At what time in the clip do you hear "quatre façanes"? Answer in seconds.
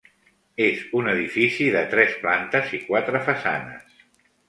2.91-4.05